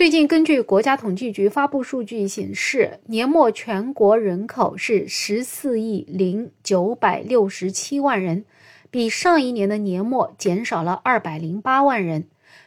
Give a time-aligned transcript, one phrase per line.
[0.00, 8.46] 最近，根据国家统计局发布数据显示，年末全国人口是十四亿零九百六十七万人，
[8.90, 12.24] 比上一年的年末减少了二百零八万人。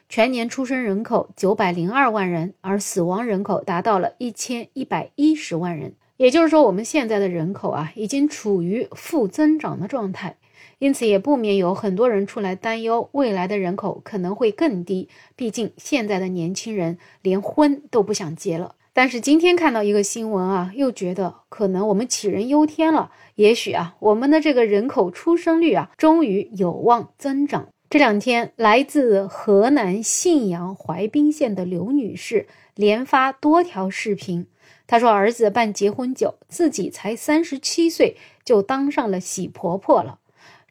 [0.08, 5.94] 全年出生人口九百零二万人，而死亡人口达到了一千一百一十万人。
[6.18, 10.36] 也就是说，我们现在的人口啊，已经处于负增长的状态。
[10.80, 15.10] 因此，也不免有很多人出来担忧，未来的人口可能会更低。
[15.36, 18.76] 毕竟，现在的年轻人连婚都不想结了。
[18.96, 23.12] 但是今天看到一个新闻啊，又觉得可能我们杞人忧天了。
[23.36, 27.70] 也许啊，我们的这个人口出生率啊，终于有望增长。
[27.90, 34.46] 这两天，来自河南信阳淮滨县的刘女士连发多条视频。
[34.86, 40.20] 她说，儿子办结婚酒，自己才三十七岁就当上了喜婆婆了。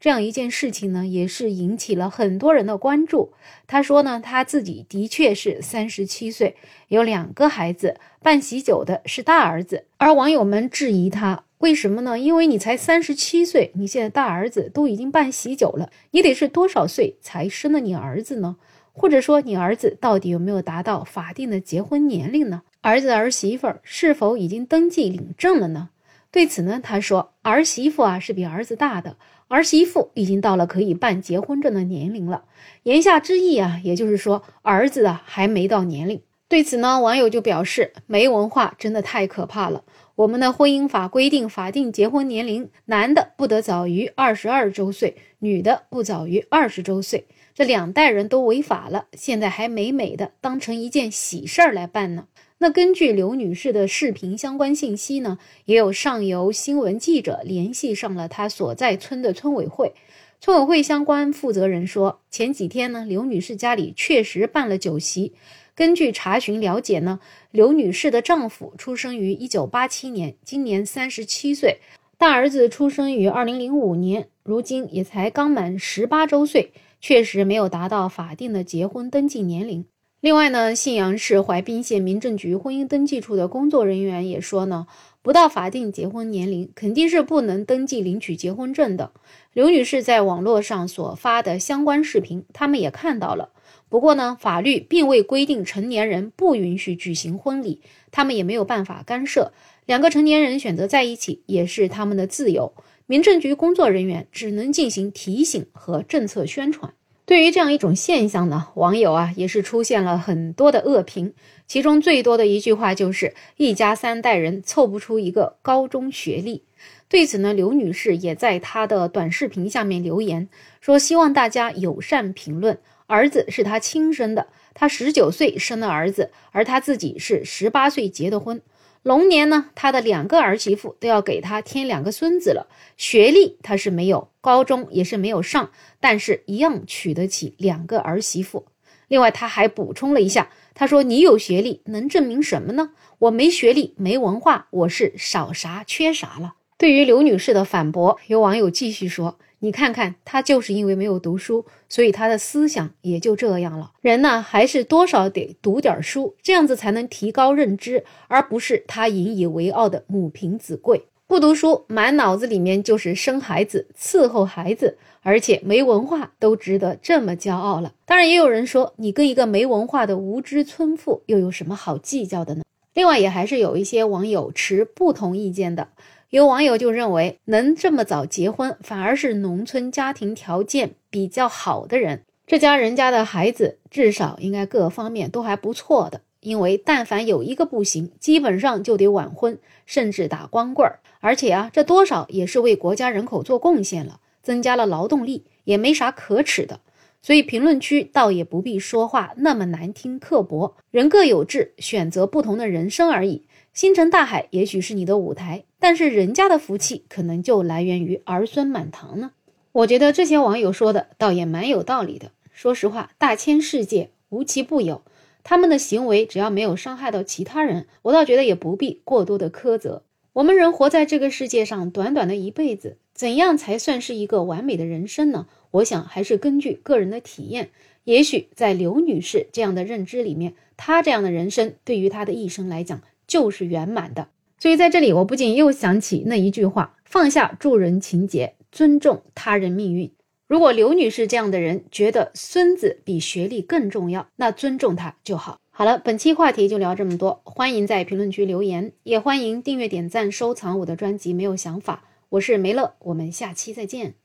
[0.03, 3.35] 这样一件事情呢，也是引起了很多人的关注。
[3.69, 6.57] 他说呢，他自己的确是三十七岁，
[6.89, 9.85] 有两个孩子，办喜酒的是大儿子。
[9.99, 12.19] 而网友们质疑他，为什么呢？
[12.19, 18.57] 因为你才三十七岁，你现在大儿子都已经办喜酒了，你得是多少岁才生了你儿子呢？
[18.93, 22.63] 或者说，你儿子到底有没有达到法定的结婚年龄呢？
[22.81, 25.91] 儿子儿媳妇是否已经登记领证了呢？
[26.33, 29.17] 对此呢，他说，儿媳妇啊是比儿子大的。
[29.53, 32.45] 儿媳妇已经到了可以办结婚证的年龄了，
[32.85, 36.23] 言下之意啊，也就是说儿子啊还没到年龄。
[36.49, 39.85] 对此呢，网友就表示没文化真的太可怕了。
[40.15, 52.25] 我们的婚姻法规定，法定结婚年龄，男的不得早于二十二周岁，女的不早于二十周岁，这两代人都违法了，现在还美美的当成一件喜事儿来办呢。
[52.63, 59.95] 那根据刘女士的视频相关信息呢，也有上游新闻记者联系上了她所在村的村委会。
[60.41, 65.33] 村委会相关负责人说，前几天呢，刘女士家里确实办了酒席。
[65.75, 67.19] 根据查询了解呢，
[67.51, 71.79] 刘女士的丈夫出生于一九八七年，今年三十七岁；
[72.17, 76.71] 大儿子出生于二零零五年，如今也才刚满十八周岁，
[77.01, 79.85] 确实没有达到法定的结婚登记年龄。
[80.23, 84.87] 另外呢，信阳市淮滨县民政局婚姻登记处的工作人员也说呢，
[85.21, 89.11] 不到法定结婚年龄，肯定是不能登记领取结婚证的。
[89.53, 93.49] 刘女士在网络上所发的相关视频，他们也看到了。
[93.89, 97.81] 不过呢，法律并未规定成年人不允许举行婚礼，
[98.13, 99.51] 他们也没有办法干涉。
[99.87, 102.73] 两个成年人选择在一起，也是他们的自由。
[103.07, 106.95] 民政局工作人员只能进行提醒和政策宣传。
[107.25, 111.33] 对于这样一种现象呢，网友啊也是出现了很多的恶评，
[111.69, 116.65] 其中最多的一句话就是一家三代人凑不出一个高中学历。
[117.09, 120.49] 对此呢，刘女士也在她的短视频下面留言
[120.81, 122.79] 说，希望大家友善评论。
[123.07, 128.61] 儿子是她亲生的，她十九岁生了儿子，而她自己是十八岁结的婚。
[129.03, 132.69] 龙年呢，他的两个儿媳妇都要给他添两个孙子了。
[132.97, 138.67] 学历他是没有，高中也是没有上，但是一样娶得起两个儿媳妇。
[139.09, 142.93] 另外，他还补充了一下，他说：“你有学历能证明什么呢？
[143.19, 149.39] 我没学历，没文化，我是少啥缺啥了。”对于刘女士的反驳，有网友继续说。
[149.61, 153.93] 你看看她，就是因为没有读书，所以她的思想也就这样了。
[154.01, 161.05] 人呢，还是多少得读点书，这样子才能提高认知，而不是她引以为傲的母凭子贵。
[161.29, 167.93] 不读书，满脑子里面就是生孩子、伺候孩子，而且没文化都值得这么骄傲了。
[168.05, 172.65] 当然，也有人说，你跟一个没文化的无知村妇又有什么好计较的呢？
[172.95, 175.87] 另外，也还是有一些网友持不同意见的。
[176.33, 182.23] 有网友就认为，能这么早结婚，反而是农村家庭条件比较好的人。
[182.47, 191.01] 这家人家的孩子至少应该各方面都还不错的，因为但凡有一个不行，基本上就得晚婚，甚至打光棍儿。
[191.21, 196.81] 而且啊，这多少也是为国家人口做贡献了，增加了劳动力，也没啥可耻的。
[197.21, 203.43] 所以评论区倒也不必说话那么难听刻薄，人各有志，选择不同的人生而已。
[203.73, 209.31] 星辰大海也许是你的舞台，但是人家的福气可能就来源于儿孙满堂呢。
[209.73, 212.33] 我觉得这些网友说的倒也蛮有道理的。
[212.53, 215.01] 说实话，大千世界无奇不有，
[215.43, 220.03] 他们的行为只要没有伤害到其他人，我倒觉得也不必过多的苛责。
[220.35, 225.47] 我们人活在这个世界上，短短的一辈子，怎样才算是一个完美的人生呢？
[225.71, 227.71] 我想还是根据个人的体验。
[228.05, 233.01] 也许在刘女士这样的认知里面，她这样的人生对于她的一生来讲。
[233.33, 240.13] 就是圆满的，所以在这里，我不仅又想起那一句话：放下助人情节，尊重他人命运。
[240.47, 245.57] 如果刘女士这样的人觉得孙子比学历更重要，那尊重他就好。
[245.71, 251.33] 好了，本期话题就聊这么多，欢迎在评论区留言，也欢迎订阅、点赞、收藏我的专辑。
[251.33, 254.22] 没有想法，我是梅乐，我们下期再见。